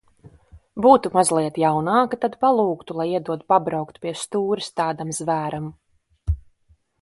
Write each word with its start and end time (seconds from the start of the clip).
Būtu 0.85 1.09
mazliet 1.17 1.59
jaunāka, 1.63 2.19
tad 2.23 2.37
palūgtu, 2.45 2.95
lai 3.01 3.05
iedod 3.11 3.43
pabraukt 3.53 4.01
pie 4.07 4.15
stūres 4.23 4.71
tādam 4.83 5.13
zvēram. 5.19 5.71